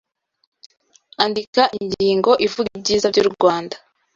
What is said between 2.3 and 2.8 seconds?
ivuga